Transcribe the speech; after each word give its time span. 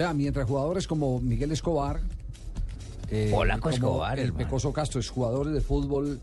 Vea, 0.00 0.14
mientras 0.14 0.46
jugadores 0.46 0.86
como 0.86 1.18
Miguel 1.18 1.50
Escobar, 1.50 2.00
eh, 3.10 3.32
Polaco 3.34 3.68
Escobar, 3.68 4.16
el 4.20 4.26
hermano. 4.26 4.44
Pecoso 4.44 4.72
Castro, 4.72 5.00
es 5.00 5.10
jugadores 5.10 5.52
de 5.52 5.60
fútbol 5.60 6.20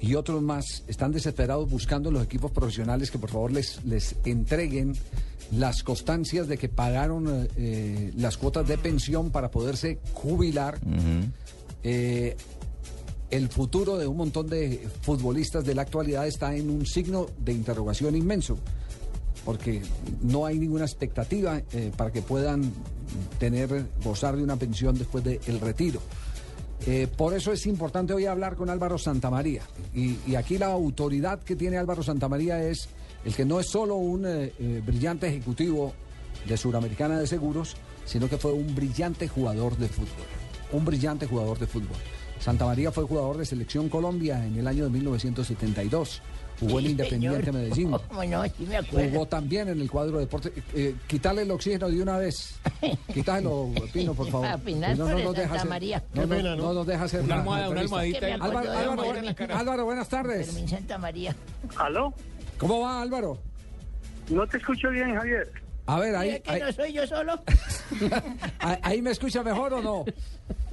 y 0.00 0.14
otros 0.14 0.40
más, 0.40 0.82
están 0.88 1.12
desesperados 1.12 1.68
buscando 1.68 2.08
en 2.08 2.14
los 2.14 2.24
equipos 2.24 2.50
profesionales 2.50 3.10
que 3.10 3.18
por 3.18 3.28
favor 3.28 3.52
les, 3.52 3.84
les 3.84 4.16
entreguen 4.24 4.94
las 5.52 5.82
constancias 5.82 6.48
de 6.48 6.56
que 6.56 6.70
pagaron 6.70 7.28
eh, 7.28 7.48
eh, 7.58 8.12
las 8.16 8.38
cuotas 8.38 8.66
de 8.66 8.78
pensión 8.78 9.30
para 9.30 9.50
poderse 9.50 9.98
jubilar. 10.14 10.78
Eh, 11.82 12.34
el 13.30 13.48
futuro 13.50 13.98
de 13.98 14.06
un 14.06 14.16
montón 14.16 14.46
de 14.46 14.88
futbolistas 15.02 15.66
de 15.66 15.74
la 15.74 15.82
actualidad 15.82 16.26
está 16.26 16.56
en 16.56 16.70
un 16.70 16.86
signo 16.86 17.26
de 17.38 17.52
interrogación 17.52 18.16
inmenso, 18.16 18.56
porque 19.44 19.82
no 20.22 20.46
hay 20.46 20.58
ninguna 20.58 20.86
expectativa 20.86 21.60
eh, 21.72 21.92
para 21.94 22.10
que 22.10 22.22
puedan 22.22 22.72
tener, 23.38 23.86
gozar 24.02 24.36
de 24.36 24.42
una 24.42 24.56
pensión 24.56 24.96
después 24.96 25.24
del 25.24 25.60
retiro. 25.60 26.00
Eh, 26.86 27.08
por 27.16 27.34
eso 27.34 27.52
es 27.52 27.66
importante 27.66 28.14
hoy 28.14 28.26
hablar 28.26 28.56
con 28.56 28.70
Álvaro 28.70 28.98
Santamaría. 28.98 29.62
Y, 29.94 30.16
y 30.26 30.36
aquí 30.36 30.58
la 30.58 30.66
autoridad 30.66 31.40
que 31.40 31.56
tiene 31.56 31.76
Álvaro 31.76 32.02
Santamaría 32.02 32.62
es 32.62 32.88
el 33.24 33.34
que 33.34 33.44
no 33.44 33.60
es 33.60 33.66
solo 33.68 33.96
un 33.96 34.24
eh, 34.26 34.52
eh, 34.58 34.82
brillante 34.84 35.28
ejecutivo 35.28 35.92
de 36.46 36.56
Suramericana 36.56 37.18
de 37.18 37.26
Seguros, 37.26 37.76
sino 38.04 38.28
que 38.28 38.38
fue 38.38 38.52
un 38.52 38.74
brillante 38.74 39.28
jugador 39.28 39.76
de 39.76 39.88
fútbol. 39.88 40.26
Un 40.72 40.84
brillante 40.84 41.26
jugador 41.26 41.58
de 41.58 41.66
fútbol. 41.66 41.96
Santa 42.38 42.64
María 42.64 42.92
fue 42.92 43.04
jugador 43.04 43.36
de 43.36 43.44
Selección 43.44 43.88
Colombia 43.88 44.44
en 44.46 44.56
el 44.56 44.66
año 44.66 44.84
de 44.84 44.90
1972. 44.90 46.22
Jugó 46.60 46.78
en 46.80 46.84
Sí, 46.86 46.90
Independiente 46.92 47.44
señor. 47.44 47.54
Medellín. 47.54 47.90
¿Cómo 48.08 48.24
no? 48.24 48.44
Sí 48.44 48.66
me 48.66 48.76
acuerdo. 48.76 49.10
Jugó 49.10 49.26
también 49.26 49.68
en 49.68 49.80
el 49.80 49.90
cuadro 49.90 50.14
de 50.18 50.24
deporte. 50.24 50.52
Eh, 50.74 50.94
quítale 51.06 51.42
el 51.42 51.50
oxígeno 51.50 51.88
de 51.88 52.02
una 52.02 52.18
vez. 52.18 52.58
Quítalo, 53.12 53.70
Pino, 53.92 54.14
por 54.14 54.28
favor. 54.30 54.46
A 54.46 54.58
por 55.14 55.24
nos 55.24 55.36
Santa 55.36 55.40
deja 55.42 55.54
hacer- 55.54 55.68
María. 55.68 56.04
No, 56.14 56.20
Qué 56.22 56.26
no, 56.28 56.36
pena, 56.36 56.56
¿no? 56.56 56.62
no 56.62 56.72
nos 56.74 56.86
deja 56.86 57.04
hacer 57.04 57.20
Una 57.22 57.34
almohada, 57.36 57.68
una 57.68 57.80
almohadita. 57.82 58.26
Álvaro, 58.34 58.58
Álvaro, 58.72 59.02
bu- 59.02 59.50
Álvaro, 59.54 59.84
buenas 59.84 60.08
tardes. 60.08 60.46
Fermín 60.46 60.68
Santa 60.68 60.98
María. 60.98 61.36
¿Aló? 61.76 62.12
¿Cómo 62.58 62.80
va, 62.80 63.02
Álvaro? 63.02 63.38
No 64.30 64.46
te 64.46 64.56
escucho 64.58 64.90
bien, 64.90 65.14
Javier. 65.14 65.50
A 65.90 65.98
ver, 65.98 66.14
ahí, 66.16 66.28
¿Mira 66.28 66.40
que 66.40 66.50
ahí, 66.50 66.60
no 66.60 66.70
soy 66.72 66.92
yo 66.92 67.06
solo? 67.06 67.32
ahí- 68.82 69.00
me 69.00 69.10
escucha 69.10 69.42
mejor 69.42 69.72
o 69.72 69.80
no? 69.80 70.04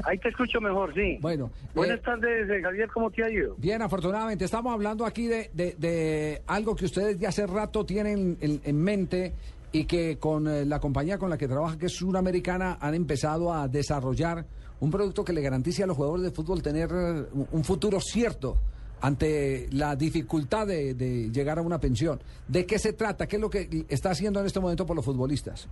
Ahí 0.04 0.18
te 0.18 0.28
escucho 0.28 0.60
mejor, 0.60 0.94
sí. 0.94 1.18
Bueno, 1.22 1.50
Buenas 1.74 2.00
eh, 2.00 2.02
tardes, 2.04 2.50
eh, 2.50 2.62
Javier, 2.62 2.90
¿cómo 2.94 3.10
te 3.10 3.24
ha 3.24 3.30
ido? 3.30 3.56
Bien, 3.58 3.82
afortunadamente. 3.82 4.44
Estamos 4.44 4.74
hablando 4.74 5.06
aquí 5.06 5.28
de, 5.28 5.50
de- 5.54 5.76
de 5.78 6.42
algo 6.48 6.76
que 6.76 6.84
ustedes 6.84 7.18
ya 7.18 7.30
hace 7.30 7.48
rato 7.48 7.86
tienen 7.86 8.38
en, 8.42 8.60
en 8.62 8.78
mente 8.78 9.34
y 9.72 9.86
que 9.86 10.18
con 10.18 10.48
eh, 10.50 10.66
la 10.66 10.82
compañía 10.82 11.18
con 11.18 11.30
la 11.30 11.38
que 11.38 11.48
trabaja, 11.48 11.78
que 11.78 11.86
es 11.86 11.94
Suramericana, 11.96 12.78
han 12.82 12.94
empezado 12.94 13.54
a 13.54 13.70
desarrollar 13.70 14.46
un 14.82 14.92
producto 14.92 15.24
que 15.24 15.32
le 15.32 15.42
garantice 15.42 15.84
a 15.84 15.88
los 15.88 15.96
jugadores 15.96 16.26
de 16.26 16.32
fútbol 16.32 16.62
tener 16.62 16.90
eh, 16.92 17.24
un 17.54 17.64
futuro 17.64 18.02
cierto 18.02 18.58
ante 19.02 19.68
la 19.72 19.96
dificultad 19.96 20.68
de, 20.68 21.30
llegar 21.32 21.60
a 21.60 21.62
una 21.62 21.80
pensión. 21.80 22.20
¿De 22.48 22.66
qué 22.66 22.80
se 22.80 22.94
trata? 22.94 23.28
¿Qué 23.28 23.36
es 23.36 23.42
lo 23.42 23.50
que 23.50 23.86
está 23.90 24.12
haciendo 24.12 24.40
en 24.40 24.46
este 24.46 24.60
momento 24.60 24.86
por 24.86 24.96
los 24.96 25.06
futbolistas? 25.06 25.70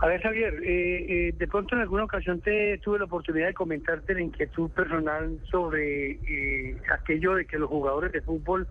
A 0.00 0.06
ver, 0.06 0.22
Javier, 0.22 0.54
eh, 0.64 1.28
eh, 1.28 1.34
de 1.36 1.46
pronto 1.46 1.74
en 1.74 1.82
alguna 1.82 2.04
ocasión 2.04 2.40
te 2.40 2.78
tuve 2.78 2.98
la 2.98 3.04
oportunidad 3.04 3.48
de 3.48 3.54
comentarte 3.54 4.14
la 4.14 4.22
inquietud 4.22 4.70
personal 4.70 5.38
sobre 5.50 6.12
eh, 6.12 6.76
aquello 6.90 7.34
de 7.34 7.44
que 7.44 7.58
los 7.58 7.68
jugadores 7.68 8.10
de 8.10 8.22
fútbol, 8.22 8.66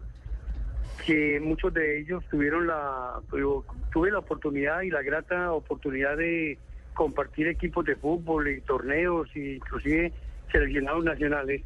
que 1.06 1.40
muchos 1.40 1.72
de 1.72 2.00
ellos 2.00 2.24
tuvieron 2.32 2.66
la, 2.66 3.20
yo 3.32 3.64
tuve 3.92 4.10
la 4.10 4.20
oportunidad 4.20 4.82
y 4.82 4.90
la 4.90 5.04
grata 5.04 5.52
oportunidad 5.54 6.18
de 6.18 6.58
compartir 6.96 7.48
equipos 7.48 7.86
de 7.86 7.96
fútbol 7.96 8.48
y 8.50 8.62
torneos, 8.62 9.30
e 9.36 9.56
inclusive 9.58 10.12
seleccionados 10.52 11.06
nacionales. 11.06 11.62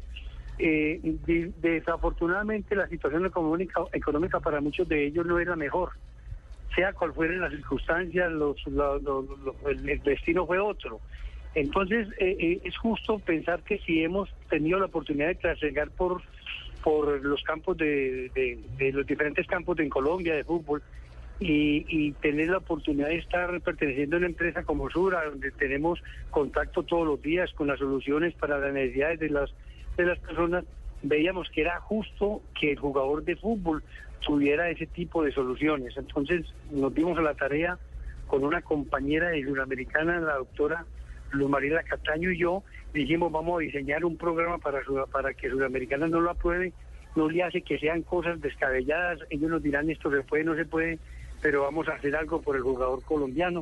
Eh, 0.58 1.00
de- 1.02 1.52
desafortunadamente 1.56 2.76
la 2.76 2.86
situación 2.88 3.26
económica, 3.26 3.82
económica 3.92 4.38
para 4.40 4.60
muchos 4.60 4.88
de 4.88 5.06
ellos 5.06 5.26
no 5.26 5.38
era 5.40 5.56
mejor 5.56 5.90
sea 6.74 6.92
cual 6.92 7.12
fueran 7.12 7.40
las 7.40 7.52
circunstancias, 7.52 8.32
los, 8.32 8.56
lo- 8.66 8.98
lo- 8.98 9.22
lo- 9.22 9.68
el, 9.68 10.02
destino 10.02 10.44
fue 10.46 10.58
otro. 10.58 11.00
Entonces, 11.54 12.08
eh, 12.18 12.36
eh, 12.40 12.60
es 12.64 12.76
justo 12.78 13.20
pensar 13.20 13.62
que 13.62 13.78
si 13.78 14.02
hemos 14.02 14.28
tenido 14.50 14.80
la 14.80 14.86
oportunidad 14.86 15.28
de 15.28 15.34
trascender 15.36 15.90
por, 15.92 16.20
por 16.82 17.24
los 17.24 17.42
campos 17.44 17.76
de, 17.76 18.30
de- 18.34 18.58
de 18.76 18.92
los 18.92 19.06
diferentes 19.06 19.46
campos 19.46 19.76
de 19.76 19.84
en 19.84 19.88
Colombia 19.90 20.34
de 20.34 20.42
fútbol 20.42 20.82
y, 21.38 21.86
y 21.88 22.12
tener 22.14 22.48
la 22.48 22.58
oportunidad 22.58 23.08
de 23.08 23.18
estar 23.18 23.60
perteneciendo 23.60 24.16
a 24.16 24.18
una 24.18 24.26
empresa 24.26 24.64
como 24.64 24.90
Sura, 24.90 25.24
donde 25.26 25.52
tenemos 25.52 26.00
contacto 26.30 26.82
todos 26.82 27.06
los 27.06 27.22
días 27.22 27.52
con 27.54 27.68
las 27.68 27.78
soluciones 27.78 28.34
para 28.34 28.58
las 28.58 28.72
necesidades 28.74 29.20
de 29.20 29.30
las, 29.30 29.54
de 29.96 30.06
las 30.06 30.18
personas, 30.18 30.64
veíamos 31.02 31.50
que 31.50 31.62
era 31.62 31.80
justo 31.80 32.42
que 32.58 32.72
el 32.72 32.78
jugador 32.78 33.24
de 33.24 33.36
fútbol 33.36 33.82
tuviera 34.20 34.70
ese 34.70 34.86
tipo 34.86 35.22
de 35.22 35.32
soluciones. 35.32 35.96
Entonces 35.96 36.46
nos 36.70 36.94
dimos 36.94 37.18
a 37.18 37.22
la 37.22 37.34
tarea 37.34 37.78
con 38.26 38.44
una 38.44 38.62
compañera 38.62 39.28
de 39.28 39.44
Suramericana, 39.44 40.18
la 40.20 40.36
doctora 40.36 40.86
Luz 41.32 41.50
Mariela 41.50 41.82
Cataño 41.82 42.30
y 42.30 42.38
yo, 42.38 42.62
dijimos 42.92 43.30
vamos 43.30 43.58
a 43.58 43.62
diseñar 43.62 44.04
un 44.04 44.16
programa 44.16 44.58
para, 44.58 44.80
para 45.10 45.34
que 45.34 45.50
Suramericana 45.50 46.06
no 46.06 46.20
lo 46.20 46.30
apruebe, 46.30 46.72
no 47.16 47.28
le 47.28 47.42
hace 47.42 47.62
que 47.62 47.78
sean 47.78 48.02
cosas 48.02 48.40
descabelladas, 48.40 49.20
ellos 49.30 49.50
nos 49.50 49.62
dirán 49.62 49.90
esto 49.90 50.10
se 50.10 50.22
puede, 50.22 50.44
no 50.44 50.54
se 50.54 50.64
puede, 50.64 50.98
pero 51.42 51.62
vamos 51.62 51.88
a 51.88 51.94
hacer 51.94 52.16
algo 52.16 52.40
por 52.40 52.56
el 52.56 52.62
jugador 52.62 53.02
colombiano 53.02 53.60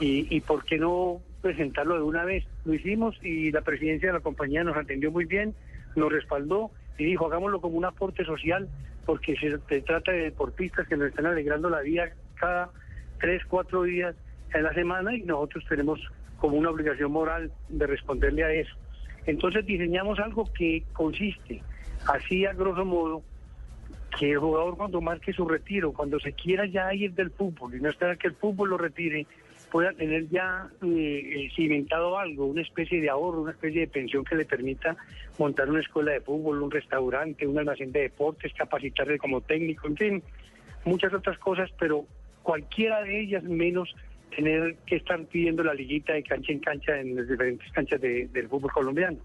y, 0.00 0.34
y 0.34 0.40
por 0.40 0.64
qué 0.64 0.78
no 0.78 1.20
presentarlo 1.40 1.96
de 1.96 2.02
una 2.02 2.24
vez. 2.24 2.44
Lo 2.64 2.74
hicimos 2.74 3.18
y 3.22 3.50
la 3.52 3.62
presidencia 3.62 4.08
de 4.08 4.14
la 4.14 4.20
compañía 4.20 4.64
nos 4.64 4.76
atendió 4.76 5.10
muy 5.10 5.24
bien, 5.24 5.54
nos 5.96 6.12
respaldó 6.12 6.70
y 6.98 7.04
dijo 7.04 7.26
hagámoslo 7.26 7.60
como 7.60 7.76
un 7.76 7.84
aporte 7.84 8.24
social 8.24 8.68
porque 9.06 9.36
se, 9.36 9.80
trata 9.80 10.12
de 10.12 10.24
deportistas 10.24 10.86
que 10.86 10.96
nos 10.96 11.08
están 11.08 11.26
alegrando 11.26 11.70
la 11.70 11.80
vida 11.80 12.10
cada 12.34 12.70
tres, 13.18 13.42
cuatro 13.48 13.84
días 13.84 14.14
en 14.52 14.62
la 14.62 14.74
semana 14.74 15.14
y 15.14 15.22
nosotros 15.22 15.64
tenemos 15.68 16.00
como 16.38 16.56
una 16.56 16.70
obligación 16.70 17.12
moral 17.12 17.50
de 17.68 17.86
responderle 17.86 18.44
a 18.44 18.52
eso. 18.52 18.74
Entonces 19.26 19.64
diseñamos 19.64 20.18
algo 20.18 20.44
que 20.52 20.84
consiste, 20.92 21.62
así 22.06 22.44
a 22.44 22.52
grosso 22.52 22.84
modo, 22.84 23.22
que 24.18 24.32
el 24.32 24.38
jugador 24.38 24.76
cuando 24.76 25.00
marque 25.00 25.32
su 25.32 25.46
retiro, 25.46 25.92
cuando 25.92 26.18
se 26.20 26.32
quiera 26.32 26.66
ya 26.66 26.92
ir 26.94 27.12
del 27.14 27.30
fútbol 27.30 27.74
y 27.74 27.80
no 27.80 27.88
esperar 27.88 28.18
que 28.18 28.28
el 28.28 28.34
fútbol 28.34 28.70
lo 28.70 28.78
retire, 28.78 29.26
pueda 29.70 29.92
tener 29.92 30.28
ya 30.28 30.68
eh, 30.82 30.86
eh, 30.86 31.48
cimentado 31.54 32.18
algo, 32.18 32.46
una 32.46 32.62
especie 32.62 33.00
de 33.00 33.08
ahorro, 33.10 33.42
una 33.42 33.52
especie 33.52 33.80
de 33.82 33.86
pensión 33.88 34.24
que 34.24 34.34
le 34.36 34.44
permita 34.44 34.96
montar 35.38 35.68
una 35.68 35.80
escuela 35.80 36.12
de 36.12 36.20
fútbol, 36.20 36.62
un 36.62 36.70
restaurante, 36.70 37.46
un 37.46 37.58
almacén 37.58 37.92
de 37.92 38.00
deportes, 38.02 38.52
capacitarse 38.54 39.18
como 39.18 39.40
técnico, 39.40 39.86
en 39.86 39.96
fin, 39.96 40.22
muchas 40.84 41.12
otras 41.12 41.38
cosas, 41.38 41.70
pero 41.78 42.04
cualquiera 42.42 43.02
de 43.02 43.20
ellas 43.20 43.44
menos 43.44 43.94
tener 44.34 44.76
que 44.86 44.96
estar 44.96 45.22
pidiendo 45.26 45.62
la 45.62 45.74
liguita 45.74 46.12
de 46.14 46.22
cancha 46.22 46.52
en 46.52 46.60
cancha 46.60 46.98
en 47.00 47.16
las 47.16 47.28
diferentes 47.28 47.70
canchas 47.72 48.00
de- 48.00 48.28
del 48.28 48.48
fútbol 48.48 48.70
colombiano. 48.72 49.18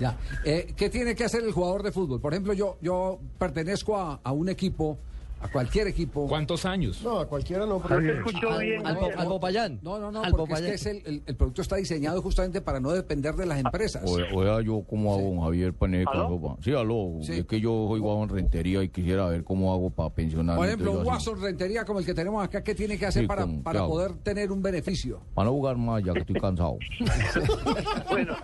Ya. 0.00 0.16
Eh, 0.44 0.72
¿Qué 0.76 0.88
tiene 0.90 1.14
que 1.14 1.24
hacer 1.24 1.44
el 1.44 1.52
jugador 1.52 1.82
de 1.82 1.92
fútbol? 1.92 2.20
Por 2.20 2.32
ejemplo, 2.32 2.52
yo, 2.54 2.76
yo 2.80 3.20
pertenezco 3.38 3.96
a, 3.96 4.20
a 4.24 4.32
un 4.32 4.48
equipo, 4.48 4.98
a 5.42 5.48
cualquier 5.48 5.88
equipo. 5.88 6.26
¿Cuántos 6.28 6.64
años? 6.64 7.02
No, 7.02 7.18
a 7.18 7.26
cualquiera 7.28 7.66
no. 7.66 7.80
Porque- 7.80 8.12
escucho 8.12 8.58
bien. 8.58 8.86
al, 8.86 8.96
al 9.16 9.26
Popayán. 9.26 9.80
No, 9.82 9.98
no, 9.98 10.10
no, 10.12 10.22
Al 10.22 10.30
porque 10.32 10.52
es 10.54 10.60
Popayán. 10.60 10.68
que 10.70 10.74
es 10.74 10.86
el, 10.86 11.02
el- 11.06 11.22
el 11.26 11.36
producto 11.36 11.62
está 11.62 11.76
diseñado 11.76 12.22
justamente 12.22 12.60
para 12.60 12.80
no 12.80 12.90
depender 12.92 13.34
de 13.34 13.46
las 13.46 13.58
empresas. 13.58 14.02
O, 14.06 14.14
oiga, 14.36 14.60
yo 14.62 14.82
cómo 14.88 15.14
hago, 15.14 15.22
don 15.30 15.40
Javier, 15.42 15.72
tener 15.74 16.06
¿Aló? 16.08 16.58
Sí, 16.62 16.72
aló. 16.72 17.18
Sí. 17.22 17.32
Es 17.40 17.44
que 17.46 17.60
yo 17.60 17.86
soy 17.88 18.00
guau 18.00 18.22
en 18.22 18.28
rentería 18.28 18.82
y 18.82 18.88
quisiera 18.88 19.26
ver 19.26 19.44
cómo 19.44 19.72
hago 19.72 19.90
para 19.90 20.10
pensionar. 20.10 20.56
Por 20.56 20.66
ejemplo, 20.66 20.92
un 20.92 21.06
Watson 21.06 21.40
rentería 21.40 21.84
como 21.84 21.98
el 21.98 22.06
que 22.06 22.14
tenemos 22.14 22.42
acá, 22.44 22.62
¿qué 22.62 22.74
tiene 22.74 22.98
que 22.98 23.06
hacer 23.06 23.22
Sí, 23.22 23.26
para, 23.28 23.46
para 23.62 23.86
poder 23.86 24.12
tener 24.22 24.50
un 24.52 24.62
beneficio? 24.62 25.20
Para 25.34 25.46
no 25.46 25.52
jugar 25.52 25.76
más, 25.76 26.02
ya 26.04 26.12
que 26.12 26.20
estoy 26.20 26.40
cansado. 26.40 26.78
Bueno, 28.10 28.36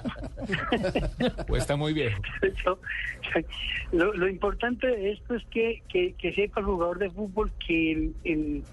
¿O 1.49 1.57
está 1.57 1.77
muy 1.77 1.93
viejo? 1.93 2.21
Lo, 3.93 4.13
lo 4.15 4.29
importante 4.29 4.87
de 4.87 5.13
esto 5.13 5.35
es 5.35 5.43
que, 5.51 5.83
que, 5.89 6.15
que 6.15 6.33
sepa 6.35 6.61
el 6.61 6.67
de 6.97 7.11
fútbol 7.11 7.53
que 7.67 7.93
el, 7.93 8.15
el, 8.25 8.65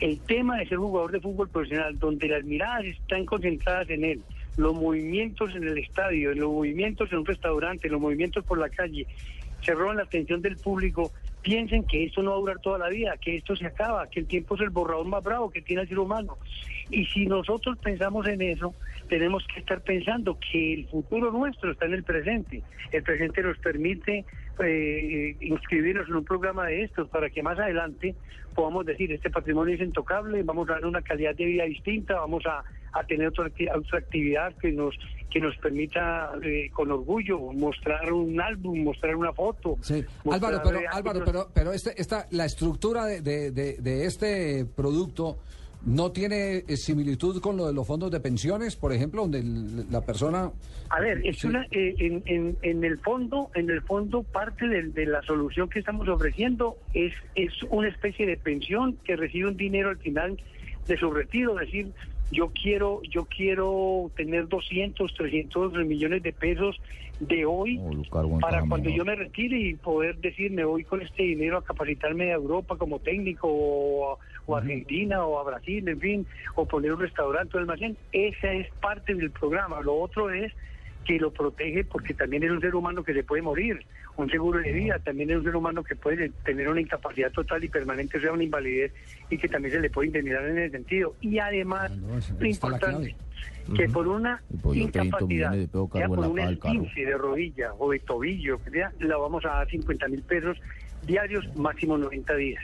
el 0.00 0.20
tema 0.20 0.58
de 0.58 0.68
ser 0.68 0.76
jugador 0.76 1.12
de 1.12 1.20
fútbol 1.20 1.48
profesional, 1.48 1.98
donde 1.98 2.28
las 2.28 2.44
miradas 2.44 2.84
están 2.84 3.24
concentradas 3.24 3.88
en 3.88 4.04
él, 4.04 4.22
los 4.58 4.74
movimientos 4.74 5.54
en 5.54 5.64
el 5.66 5.78
estadio, 5.78 6.34
los 6.34 6.50
movimientos 6.50 7.10
en 7.10 7.18
un 7.18 7.26
restaurante, 7.26 7.88
los 7.88 8.00
movimientos 8.00 8.44
por 8.44 8.58
la 8.58 8.68
calle, 8.68 9.06
se 9.62 9.72
roban 9.72 9.96
la 9.96 10.02
atención 10.02 10.42
del 10.42 10.56
público, 10.56 11.12
piensen 11.40 11.84
que 11.84 12.04
esto 12.04 12.22
no 12.22 12.32
va 12.32 12.36
a 12.36 12.40
durar 12.40 12.58
toda 12.58 12.78
la 12.78 12.88
vida, 12.88 13.16
que 13.16 13.36
esto 13.36 13.56
se 13.56 13.66
acaba, 13.66 14.06
que 14.08 14.20
el 14.20 14.26
tiempo 14.26 14.56
es 14.56 14.60
el 14.60 14.70
borrador 14.70 15.06
más 15.06 15.24
bravo 15.24 15.50
que 15.50 15.62
tiene 15.62 15.82
el 15.82 15.88
ser 15.88 15.98
humano. 15.98 16.36
Y 16.90 17.06
si 17.06 17.26
nosotros 17.26 17.78
pensamos 17.78 18.26
en 18.28 18.42
eso, 18.42 18.74
tenemos 19.08 19.44
que 19.52 19.60
estar 19.60 19.80
pensando 19.82 20.38
que 20.38 20.74
el 20.74 20.86
futuro 20.88 21.30
nuestro 21.30 21.72
está 21.72 21.86
en 21.86 21.94
el 21.94 22.04
presente. 22.04 22.62
El 22.92 23.02
presente 23.02 23.42
nos 23.42 23.58
permite 23.58 24.24
eh, 24.62 25.36
inscribirnos 25.40 26.08
en 26.08 26.16
un 26.16 26.24
programa 26.24 26.66
de 26.66 26.82
estos 26.84 27.08
para 27.08 27.30
que 27.30 27.42
más 27.42 27.58
adelante 27.58 28.14
podamos 28.54 28.86
decir, 28.86 29.10
este 29.12 29.30
patrimonio 29.30 29.74
es 29.74 29.80
intocable, 29.80 30.42
vamos 30.44 30.68
a 30.70 30.74
dar 30.74 30.86
una 30.86 31.02
calidad 31.02 31.34
de 31.34 31.44
vida 31.44 31.64
distinta, 31.64 32.14
vamos 32.14 32.44
a, 32.46 32.62
a 32.92 33.04
tener 33.04 33.26
otra, 33.28 33.50
otra 33.76 33.98
actividad 33.98 34.54
que 34.58 34.70
nos 34.72 34.94
que 35.28 35.40
nos 35.40 35.56
permita 35.56 36.30
eh, 36.44 36.70
con 36.72 36.92
orgullo 36.92 37.40
mostrar 37.52 38.12
un 38.12 38.40
álbum, 38.40 38.84
mostrar 38.84 39.16
una 39.16 39.32
foto. 39.32 39.76
Sí. 39.80 40.04
Álvaro, 40.30 40.60
pero, 40.62 40.78
Álvaro, 40.92 41.22
pero, 41.24 41.48
pero 41.52 41.72
este, 41.72 42.00
esta, 42.00 42.28
la 42.30 42.44
estructura 42.44 43.04
de, 43.06 43.20
de, 43.20 43.50
de- 43.50 43.78
de 43.78 44.06
este 44.06 44.64
producto 44.64 45.38
no 45.86 46.12
tiene 46.12 46.64
eh, 46.66 46.76
similitud 46.76 47.40
con 47.40 47.56
lo 47.56 47.66
de 47.66 47.72
los 47.72 47.86
fondos 47.86 48.10
de 48.10 48.20
pensiones, 48.20 48.76
por 48.76 48.92
ejemplo, 48.92 49.22
donde 49.22 49.42
la 49.90 50.00
persona... 50.00 50.50
A 50.90 51.00
ver, 51.00 51.20
es 51.26 51.38
Sí. 51.38 51.46
una, 51.48 51.66
eh, 51.70 51.94
en, 51.98 52.22
en, 52.26 52.56
en 52.62 52.84
el 52.84 52.98
fondo, 52.98 53.50
en 53.54 53.68
el 53.70 53.82
fondo 53.82 54.22
parte 54.22 54.66
de, 54.68 54.84
de 54.84 55.06
la 55.06 55.22
solución 55.22 55.68
que 55.68 55.78
estamos 55.80 56.08
ofreciendo 56.08 56.76
es 56.94 57.12
es 57.34 57.52
una 57.70 57.88
especie 57.88 58.26
de 58.26 58.36
pensión 58.36 58.96
que 59.04 59.16
recibe 59.16 59.48
un 59.48 59.56
dinero 59.56 59.90
al 59.90 59.98
final 59.98 60.38
de 60.86 60.96
su 60.98 61.10
retiro, 61.10 61.58
es 61.60 61.66
decir, 61.66 61.88
yo 62.30 62.50
quiero 62.50 63.00
yo 63.10 63.24
quiero 63.26 64.10
tener 64.16 64.48
200, 64.48 65.12
300 65.14 65.72
millones 65.86 66.22
de 66.22 66.32
pesos 66.32 66.80
de 67.20 67.44
hoy 67.44 67.78
Oh, 67.80 68.40
para 68.40 68.62
cuando 68.68 68.90
yo 68.90 69.04
me 69.04 69.14
retire 69.14 69.58
y 69.58 69.74
poder 69.74 70.16
decir 70.18 70.50
me 70.50 70.64
voy 70.64 70.84
con 70.84 71.02
este 71.02 71.22
dinero 71.22 71.58
a 71.58 71.64
capacitarme 71.64 72.32
a 72.32 72.36
Europa 72.36 72.76
como 72.76 72.98
técnico 72.98 73.48
o, 73.48 74.18
o 74.46 74.56
a 74.56 74.58
Argentina 74.58 75.24
o 75.24 75.38
a 75.38 75.44
Brasil, 75.44 75.86
en 75.88 76.00
fin, 76.00 76.26
o 76.54 76.66
poner 76.66 76.92
un 76.92 77.00
restaurante 77.00 77.56
o 77.56 77.60
almacén. 77.60 77.96
Esa 78.12 78.52
es 78.52 78.68
parte 78.80 79.14
del 79.14 79.30
programa. 79.30 79.80
Lo 79.80 79.96
otro 79.96 80.30
es 80.30 80.52
que 81.04 81.18
lo 81.18 81.32
protege 81.32 81.84
porque 81.84 82.14
también 82.14 82.42
es 82.44 82.50
un 82.50 82.60
ser 82.60 82.74
humano 82.74 83.02
que 83.04 83.12
se 83.14 83.22
puede 83.22 83.42
morir, 83.42 83.84
un 84.16 84.28
seguro 84.30 84.60
de 84.60 84.72
vida, 84.72 84.98
también 84.98 85.30
es 85.30 85.36
un 85.36 85.44
ser 85.44 85.56
humano 85.56 85.82
que 85.82 85.94
puede 85.96 86.30
tener 86.44 86.68
una 86.68 86.80
incapacidad 86.80 87.30
total 87.32 87.62
y 87.64 87.68
permanente, 87.68 88.18
o 88.18 88.20
sea, 88.20 88.32
una 88.32 88.44
invalidez, 88.44 88.92
y 89.30 89.36
que 89.38 89.48
también 89.48 89.74
se 89.74 89.80
le 89.80 89.90
puede 89.90 90.06
indemnizar 90.08 90.44
en 90.48 90.58
ese 90.58 90.70
sentido. 90.70 91.14
Y 91.20 91.38
además, 91.38 91.90
no, 91.96 92.08
lo 92.38 92.46
importante, 92.46 93.16
que 93.76 93.88
por 93.88 94.06
una 94.08 94.42
Y 94.52 94.56
por 94.56 94.76
los 94.76 94.90
30 94.92 95.04
incapacidad, 95.04 95.52
de 95.52 95.66
sea 95.92 96.08
por 96.08 96.18
un 96.20 96.38
esguince 96.38 97.00
de 97.04 97.16
rodilla 97.16 97.74
o 97.78 97.90
de 97.90 97.98
tobillo, 98.00 98.62
que 98.62 98.70
sea, 98.70 98.92
la 99.00 99.16
vamos 99.16 99.44
a 99.44 99.48
dar 99.48 99.68
50 99.70 100.08
mil 100.08 100.22
pesos 100.22 100.56
diarios, 101.06 101.44
máximo 101.56 101.98
90 101.98 102.34
días. 102.36 102.62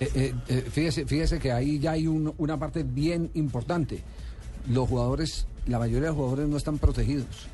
Eh, 0.00 0.08
eh, 0.16 0.34
eh, 0.48 0.64
fíjese, 0.70 1.06
fíjese 1.06 1.38
que 1.38 1.52
ahí 1.52 1.78
ya 1.78 1.92
hay 1.92 2.06
un- 2.08 2.34
una 2.38 2.58
parte 2.58 2.82
bien 2.82 3.30
importante. 3.34 4.00
Los 4.68 4.88
jugadores, 4.88 5.46
la 5.66 5.78
mayoría 5.78 6.02
de 6.02 6.08
los 6.08 6.16
jugadores 6.16 6.48
no 6.48 6.56
están 6.56 6.78
protegidos. 6.78 7.48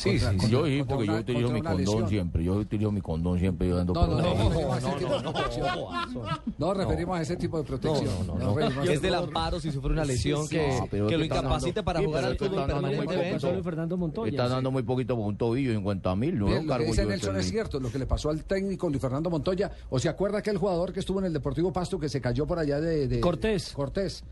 Sí, 0.00 0.10
Contra- 0.12 0.30
sí, 0.32 0.36
contra- 0.38 0.48
yo 0.48 0.66
sí, 0.66 0.78
contra 0.78 0.96
porque 0.96 1.10
una- 1.10 1.16
yo 1.18 1.20
utilizo 1.22 1.50
mi 1.52 1.60
condón 1.62 1.76
lesión. 1.78 2.08
siempre. 2.08 2.44
Yo 2.44 2.54
utilizo 2.54 2.92
mi 2.92 3.00
condón 3.02 3.38
siempre. 3.38 3.68
Yo 3.68 3.78
ando 3.78 3.92
No, 3.92 4.06
no, 4.06 4.16
no, 4.16 4.22
no, 4.22 4.34
referimos 4.54 4.74
a 4.74 4.78
ese 4.78 4.96
tipo 4.96 5.16
de 5.16 5.22
protección. 5.22 6.56
No 6.58 6.74
referimos 6.74 7.18
a 7.18 7.22
ese 7.22 7.36
tipo 7.36 7.58
de 7.58 7.64
protección. 7.64 8.26
No, 8.26 8.34
no, 8.38 8.82
es 8.84 9.02
del 9.02 9.14
amparo 9.14 9.60
si 9.60 9.70
sufre 9.70 9.92
una 9.92 10.04
lesión 10.04 10.46
sí, 10.46 10.56
que, 10.56 10.88
que 10.90 10.96
lo 11.18 11.26
dando- 11.26 11.84
para 11.84 12.00
jugar 12.02 12.24
al 12.24 12.36
fútbol 12.36 12.60
está 12.60 12.72
dando 12.74 12.88
muy 12.88 13.06
permanentemente. 13.06 13.62
Fernando 13.62 13.96
Montoya. 13.96 14.30
Está 14.30 14.48
dando 14.48 14.70
muy 14.70 14.82
poquito 14.82 15.16
por 15.16 15.26
un 15.26 15.36
tobillo, 15.36 15.72
50 15.72 16.16
mil. 16.16 16.34
Lo 16.36 16.46
cargo 16.66 16.78
que 16.78 16.84
dice 16.86 17.04
Nelson 17.04 17.36
es 17.36 17.50
cierto, 17.50 17.78
lo 17.80 17.90
que 17.90 17.98
le 17.98 18.06
pasó 18.06 18.30
al 18.30 18.44
técnico 18.44 18.88
Luis 18.88 19.00
Fernando 19.00 19.28
Montoya. 19.30 19.70
¿O 19.90 19.98
se 19.98 20.08
acuerda 20.08 20.38
aquel 20.38 20.56
jugador 20.56 20.92
que 20.92 21.00
estuvo 21.00 21.18
en 21.20 21.26
el 21.26 21.32
Deportivo 21.32 21.72
Pasto 21.72 21.98
que 21.98 22.08
se 22.08 22.20
cayó 22.20 22.46
por 22.46 22.58
allá 22.58 22.80
de... 22.80 23.20
Cortés. 23.20 23.72
Cortés. 23.74 24.24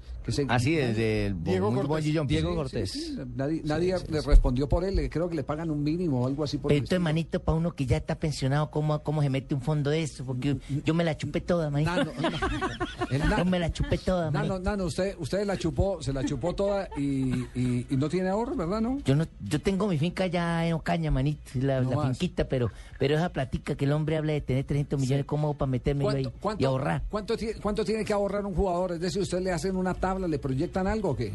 Así 0.48 0.74
desde 0.74 1.26
el 1.26 1.42
Diego 1.42 1.72
Cortés. 1.72 2.26
Diego 2.28 2.54
Cortés. 2.54 3.18
Nadie, 3.36 3.94
le 4.10 4.20
respondió 4.20 4.68
por 4.68 4.84
él. 4.84 5.08
Creo 5.10 5.28
que 5.28 5.34
le 5.36 5.44
pagan 5.58 5.70
un 5.72 5.82
mínimo 5.82 6.22
o 6.22 6.26
algo 6.28 6.44
así 6.44 6.56
por 6.56 6.70
el 6.70 6.76
Pero 6.76 6.84
esto, 6.84 6.94
hermanito, 6.94 7.40
para 7.40 7.58
uno 7.58 7.72
que 7.74 7.84
ya 7.84 7.96
está 7.96 8.14
pensionado, 8.14 8.70
¿cómo, 8.70 9.02
¿cómo 9.02 9.22
se 9.22 9.28
mete 9.30 9.54
un 9.56 9.60
fondo 9.60 9.90
de 9.90 10.02
eso? 10.02 10.24
Porque 10.24 10.56
yo 10.84 10.94
me 10.94 11.02
la 11.02 11.16
chupé 11.16 11.40
toda, 11.40 11.68
manito. 11.68 11.90
Nano, 13.10 13.36
Yo 13.38 13.44
me 13.44 13.58
la 13.58 13.72
chupé 13.72 13.98
toda, 13.98 14.30
Nano, 14.30 14.48
manito. 14.54 14.70
Nano, 14.70 14.84
usted, 14.84 15.16
usted 15.18 15.44
la 15.44 15.56
chupó, 15.56 16.00
se 16.00 16.12
la 16.12 16.24
chupó 16.24 16.54
toda 16.54 16.88
y, 16.96 17.44
y- 17.56 17.86
y 17.90 17.96
no 17.96 18.08
tiene 18.08 18.28
ahorro, 18.28 18.54
¿verdad, 18.54 18.80
no? 18.80 18.98
Yo 19.04 19.16
no, 19.16 19.24
yo 19.40 19.60
tengo 19.60 19.88
mi 19.88 19.98
finca 19.98 20.26
ya 20.28 20.64
en 20.66 20.74
Ocaña, 20.74 21.10
manito, 21.10 21.40
la, 21.54 21.80
No 21.80 21.90
la 21.90 21.96
más. 21.96 22.06
finquita, 22.18 22.48
pero, 22.48 22.70
pero 23.00 23.16
esa 23.16 23.30
platica 23.32 23.74
que 23.74 23.84
el 23.84 23.92
hombre 23.92 24.16
habla 24.16 24.34
de 24.34 24.40
tener 24.40 24.64
300 24.64 25.00
millones, 25.00 25.24
¿cómo 25.26 25.48
hago 25.48 25.58
para 25.58 25.70
meterme 25.70 26.04
yo 26.04 26.10
ahí 26.10 26.28
y 26.58 26.64
ahorrar? 26.64 27.02
cuánto 27.10 27.34
cuánto 27.60 27.84
tiene 27.84 28.04
que 28.04 28.12
ahorrar 28.12 28.46
un 28.46 28.54
jugador? 28.54 28.92
Es 28.92 29.00
decir, 29.00 29.22
¿usted 29.22 29.40
le 29.40 29.50
hacen 29.50 29.74
una 29.76 29.94
tabla, 29.94 30.28
le 30.28 30.38
proyectan 30.38 30.86
algo 30.86 31.10
o 31.10 31.16
qué? 31.16 31.32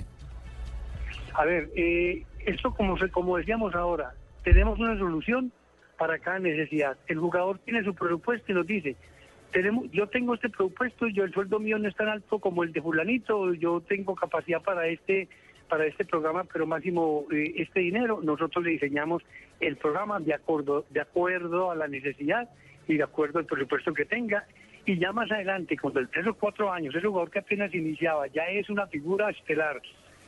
A 1.36 1.46
ver, 1.46 1.72
eh, 1.76 2.24
esto 2.46 2.74
como, 2.74 2.98
se- 2.98 3.10
como 3.10 3.38
decíamos 3.38 3.76
ahora, 3.76 4.14
tenemos 4.44 4.80
una 4.80 4.98
solución 4.98 5.52
para 5.98 6.20
cada 6.20 6.40
necesidad. 6.40 6.98
El 7.08 7.20
jugador 7.20 7.60
tiene 7.60 7.84
su 7.84 7.94
presupuesto 7.94 8.52
y 8.52 8.56
nos 8.56 8.68
dice, 8.68 8.96
tenemos, 9.52 9.90
yo 9.92 10.08
tengo 10.08 10.34
este 10.34 10.50
presupuesto, 10.50 11.08
yo 11.08 11.24
el 11.24 11.34
sueldo 11.34 11.60
mío 11.60 11.78
no 11.78 11.88
es 11.88 11.96
tan 11.96 12.08
alto 12.10 12.40
como 12.40 12.64
el 12.64 12.74
de 12.74 12.82
fulanito, 12.82 13.54
yo 13.54 13.82
tengo 13.82 14.16
capacidad 14.16 14.62
para 14.62 14.88
este 14.88 15.28
para 15.70 15.86
este 15.86 16.04
programa, 16.06 16.44
pero 16.52 16.68
máximo 16.68 17.26
eh, 17.32 17.54
este 17.56 17.80
dinero, 17.80 18.20
nosotros 18.22 18.64
le 18.66 18.72
diseñamos 18.72 19.24
el 19.60 19.78
programa 19.78 20.20
de 20.20 20.34
acuerdo 20.34 20.86
de 20.90 21.00
acuerdo 21.02 21.72
a 21.72 21.76
la 21.76 21.88
necesidad 21.88 22.50
y 22.88 22.98
de 22.98 23.04
acuerdo 23.04 23.40
al 23.40 23.46
presupuesto 23.46 23.94
que 23.94 24.06
tenga. 24.06 24.46
Y 24.86 25.00
ya 25.00 25.14
más 25.14 25.32
adelante, 25.32 25.78
cuando 25.78 26.02
el 26.02 26.10
tres 26.10 26.28
o 26.28 26.34
cuatro 26.34 26.72
años, 26.72 26.94
ese 26.94 27.08
jugador 27.08 27.32
que 27.32 27.40
apenas 27.40 27.74
iniciaba 27.74 28.28
ya 28.28 28.44
es 28.50 28.70
una 28.70 28.86
figura 28.88 29.30
estelar, 29.30 29.82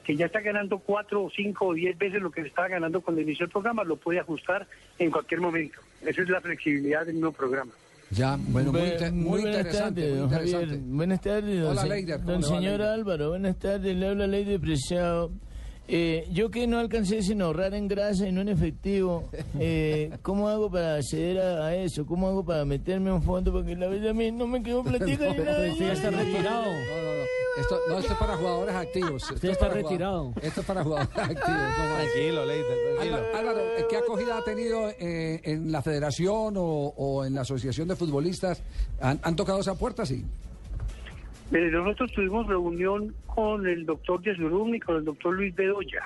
que 0.05 0.15
ya 0.15 0.27
está 0.27 0.39
ganando 0.41 0.77
cuatro 0.79 1.23
o 1.23 1.29
cinco 1.29 1.67
o 1.67 1.73
diez 1.73 1.97
veces 1.97 2.21
lo 2.21 2.29
que 2.31 2.41
se 2.43 2.47
estaba 2.49 2.67
ganando 2.67 3.01
cuando 3.01 3.21
inició 3.21 3.45
el 3.45 3.51
programa, 3.51 3.83
lo 3.83 3.95
puede 3.95 4.19
ajustar 4.19 4.67
en 4.99 5.09
cualquier 5.11 5.41
momento. 5.41 5.79
Esa 6.05 6.21
es 6.21 6.29
la 6.29 6.39
flexibilidad 6.41 7.05
del 7.05 7.19
nuevo 7.19 7.35
programa. 7.35 7.71
Ya, 8.11 8.37
bueno, 8.49 8.71
muy, 8.71 8.81
Bu- 8.81 8.85
inte- 8.93 9.11
muy 9.11 9.23
muy 9.23 9.41
buenas 9.41 9.57
interesante. 9.57 10.01
tardes, 10.01 10.11
muy 10.11 10.19
don 10.19 10.29
interesante. 10.29 10.67
Javier. 10.67 10.81
Buenas 10.95 11.21
tardes, 11.21 11.59
don, 11.61 11.71
Hola, 11.71 11.85
Leider, 11.85 12.17
¿cómo 12.19 12.31
don 12.31 12.41
le 12.41 12.47
va, 12.47 12.55
señor 12.55 12.71
Leider? 12.79 12.87
Álvaro. 12.87 13.29
Buenas 13.29 13.59
tardes, 13.59 13.95
le 13.97 14.07
habla 14.07 14.27
Ley 14.27 14.43
de 14.45 14.59
Preciado. 14.59 15.31
Eh, 15.87 16.27
yo 16.31 16.49
que 16.49 16.65
no 16.65 16.79
alcancé 16.79 17.21
sin 17.21 17.41
ahorrar 17.43 17.75
en 17.75 17.87
grasa 17.87 18.27
y 18.27 18.31
no 18.31 18.41
en 18.41 18.49
efectivo, 18.49 19.23
eh, 19.59 20.11
¿cómo 20.23 20.49
hago 20.49 20.69
para 20.71 20.95
acceder 20.95 21.39
a, 21.39 21.67
a 21.67 21.75
eso? 21.75 22.05
¿Cómo 22.07 22.27
hago 22.27 22.43
para 22.43 22.65
meterme 22.65 23.11
a 23.11 23.13
un 23.13 23.21
fondo? 23.23 23.51
Porque 23.51 23.75
la 23.75 23.87
verdad 23.87 24.09
a 24.09 24.13
mí 24.13 24.31
no 24.31 24.47
me 24.47 24.63
quedó 24.63 24.83
platica 24.83 25.29
ni 25.31 25.37
nada. 25.43 25.67
Usted 25.71 25.85
ya 25.87 25.93
está 25.93 26.09
retirado. 26.09 26.63
No, 26.65 26.71
no, 26.71 27.15
no. 27.19 27.25
Esto, 27.57 27.79
no, 27.87 27.99
esto 27.99 28.11
es 28.13 28.19
para 28.19 28.35
jugadores 28.35 28.75
activos. 28.75 29.23
Esto 29.23 29.35
Usted 29.35 29.49
es 29.49 29.53
está 29.53 29.69
retirado. 29.69 30.33
Esto 30.41 30.59
es 30.61 30.65
para 30.67 30.83
jugadores 30.83 31.09
activos. 31.17 31.47
no. 31.47 31.95
Tranquilo, 31.95 32.45
Leite, 32.45 32.63
tranquilo. 32.67 33.15
Álvaro, 33.15 33.37
Álvaro, 33.37 33.59
¿qué 33.89 33.97
acogida 33.97 34.37
ha 34.39 34.43
tenido 34.43 34.89
eh, 34.99 35.39
en 35.43 35.71
la 35.71 35.81
federación 35.81 36.55
o, 36.57 36.63
o 36.97 37.23
en 37.23 37.33
la 37.35 37.41
asociación 37.41 37.87
de 37.87 37.95
futbolistas? 37.95 38.61
¿Han, 38.99 39.19
han 39.23 39.35
tocado 39.35 39.59
esa 39.59 39.75
puerta? 39.75 40.05
Sí. 40.05 40.25
Mire, 41.51 41.69
nosotros 41.71 42.11
tuvimos 42.11 42.47
reunión 42.47 43.13
con 43.27 43.67
el 43.67 43.85
doctor 43.85 44.21
Yesurum 44.23 44.73
y 44.75 44.79
con 44.79 44.97
el 44.97 45.05
doctor 45.05 45.35
Luis 45.35 45.53
Bedoya. 45.55 46.03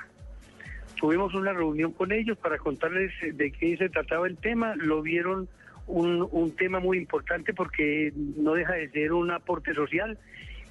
Tuvimos 1.00 1.34
una 1.34 1.54
reunión 1.54 1.94
con 1.94 2.12
ellos 2.12 2.38
para 2.38 2.58
contarles 2.58 3.12
eh, 3.24 3.32
de 3.32 3.52
qué 3.52 3.78
se 3.78 3.88
trataba 3.90 4.28
el 4.28 4.36
tema. 4.38 4.76
Lo 4.76 5.02
vieron 5.02 5.48
un, 5.88 6.28
un 6.32 6.52
tema 6.56 6.80
muy 6.82 6.98
importante 6.98 7.54
porque 7.54 8.12
no 8.38 8.54
deja 8.54 8.74
de 8.74 8.90
ser 8.90 9.14
un 9.14 9.32
aporte 9.32 9.74
social 9.74 10.18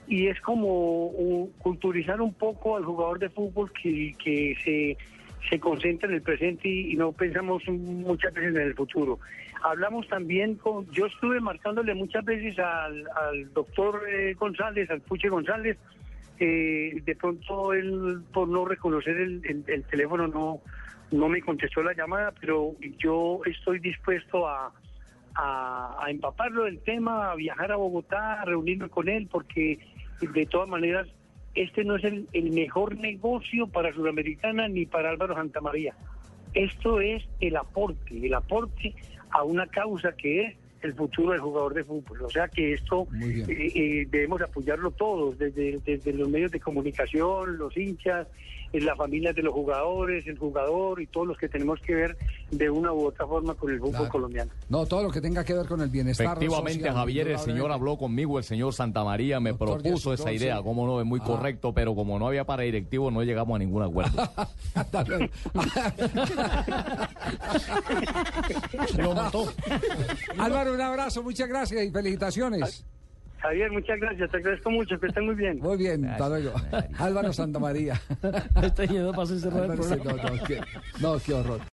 y 0.07 0.27
es 0.27 0.39
como 0.43 1.07
un- 1.07 1.51
culturizar 1.59 2.21
un 2.21 2.35
poco 2.35 2.77
al 2.77 2.85
jugador 2.85 3.19
de 3.19 3.31
fútbol 3.31 3.73
que, 3.73 4.15
que 4.23 4.55
se, 4.63 4.97
se 5.49 5.61
concentra 5.61 6.09
en 6.09 6.17
el 6.17 6.23
presente 6.23 6.69
y, 6.69 6.95
no 6.97 7.13
pensamos 7.13 7.63
muchas 7.69 8.33
veces 8.33 8.55
en 8.55 8.63
el 8.63 8.75
futuro. 8.75 9.19
Hablamos 9.63 10.07
también 10.09 10.55
con, 10.57 10.91
yo 10.91 11.07
estuve 11.07 11.41
marcándole 11.41 11.95
muchas 11.95 12.25
veces 12.25 12.59
al, 12.59 13.05
al 13.17 13.53
doctor 13.53 14.03
eh, 14.09 14.35
González, 14.35 14.91
al 14.91 15.01
Puche 15.01 15.29
González, 15.29 15.77
eh, 16.39 17.03
de 17.05 17.17
pronto 17.17 17.73
él 17.73 18.23
por 18.33 18.49
no 18.49 18.65
reconocer 18.65 19.17
el 19.17 19.85
teléfono 19.91 20.29
no, 20.29 20.61
no 21.11 21.29
me 21.29 21.41
contestó 21.41 21.83
la 21.83 21.95
llamada, 21.95 22.33
pero 22.39 22.75
yo 22.99 23.41
estoy 23.47 23.79
dispuesto 23.79 24.47
a, 24.47 24.73
a, 25.35 26.05
a 26.05 26.11
empaparlo 26.11 26.65
del 26.65 26.81
tema, 26.81 27.31
a 27.31 27.35
viajar 27.35 27.73
a 27.73 27.77
Bogotá, 27.77 28.41
a 28.41 28.45
reunirme 28.45 28.89
con 28.89 29.09
él, 29.09 29.29
porque 29.31 29.79
de 30.21 30.47
todas 30.47 30.69
maneras 30.69 31.07
este 31.63 31.85
no 31.85 31.97
es 31.97 32.05
el, 32.05 32.51
mejor 32.53 32.97
negocio 32.97 33.67
para 33.67 33.93
Sudamericana 33.93 34.69
ni 34.69 34.87
para 34.87 35.11
Álvaro 35.11 35.35
Santamaría. 35.35 35.95
Esto 36.55 37.01
es 37.01 37.25
el 37.41 37.57
aporte, 37.57 38.27
el 38.27 38.33
aporte 38.33 38.95
a 39.31 39.43
una 39.43 39.67
causa 39.67 40.13
que 40.13 40.43
es 40.43 40.57
el 40.83 40.95
futuro 40.95 41.33
del 41.33 41.41
jugador 41.41 41.75
de 41.75 41.85
fútbol. 41.85 42.23
O 42.23 42.31
sea 42.31 42.47
que 42.49 42.75
esto 42.75 43.07
eh, 43.23 43.45
eh, 43.75 44.07
debemos 44.11 44.41
apoyarlo 44.43 44.91
todos, 44.93 45.37
desde, 45.39 45.79
desde 45.85 46.13
los 46.13 46.29
medios 46.29 46.53
de 46.53 46.61
comunicación, 46.61 47.57
los 47.59 47.77
hinchas, 47.77 48.27
eh, 48.73 48.81
las 48.83 48.97
familias 48.99 49.35
de 49.35 49.43
los 49.43 49.55
jugadores, 49.55 50.27
el 50.27 50.37
jugador 50.39 51.01
y 51.01 51.07
todos 51.07 51.27
los 51.27 51.39
que 51.39 51.49
tenemos 51.49 51.81
que 51.81 51.95
ver 51.95 52.17
de 52.51 52.69
una 52.71 52.93
u 52.93 53.07
otra 53.07 53.27
forma 53.27 53.55
con 53.55 53.71
el 53.71 53.79
fútbol 53.79 53.93
Claro. 53.93 54.09
colombiano. 54.11 54.51
No, 54.69 54.85
todo 54.87 55.03
lo 55.05 55.11
que 55.11 55.21
tenga 55.23 55.43
que 55.45 55.55
ver 55.55 55.67
con 55.67 55.81
el 55.81 55.89
bienestar. 55.89 56.27
Efectivamente, 56.27 56.81
social, 56.81 56.95
Javier, 56.95 57.29
el 57.29 57.39
señor 57.39 57.73
habló 57.73 57.97
conmigo, 57.97 58.37
el 58.39 58.45
señor 58.45 58.75
Santa 58.75 59.03
María 59.05 59.41
me 59.41 59.51
Doctor 59.53 59.81
propuso 59.83 60.11
Díaz 60.11 60.21
esa 60.21 60.33
idea, 60.33 60.59
sí. 60.59 60.63
cómo 60.65 60.87
no, 60.87 61.01
es 61.01 61.07
muy 61.07 61.21
Ah. 61.23 61.27
correcto, 61.27 61.73
pero 61.73 61.95
como 61.95 62.19
no 62.19 62.27
había 62.29 62.45
para 62.45 62.63
directivo, 62.65 63.11
no 63.11 63.23
llegamos 63.23 63.57
a 63.57 63.59
ningún 63.59 63.83
acuerdo. 63.83 64.13
Hasta 64.75 65.03
luego. 65.05 65.25
Lo 68.99 69.15
mató. 69.15 69.45
Álvaro, 70.39 70.68
un 70.73 70.81
abrazo, 70.81 71.23
muchas 71.23 71.49
gracias 71.49 71.85
y 71.85 71.91
felicitaciones. 71.91 72.85
Javier, 73.41 73.71
muchas 73.71 74.01
gracias, 74.01 74.31
te 74.31 74.37
agradezco 74.39 74.71
mucho, 74.71 74.99
que 74.99 75.07
estén 75.07 75.27
muy 75.27 75.37
bien. 75.37 75.59
Muy 75.61 75.77
bien, 75.77 76.05
hasta 76.07 76.29
luego. 76.29 76.53
Álvaro 76.99 77.33
Santamaría. 77.33 78.01
Está 78.63 78.85
yendo 78.85 79.13
para 79.13 79.27
cerrar 79.27 79.65
el 79.65 79.71
Álvaro, 79.71 79.83
programa. 79.83 80.23
no, 80.23 80.37
no, 80.37 80.45
qué, 80.45 80.61
no, 81.01 81.19
qué 81.21 81.35
horror. 81.35 81.61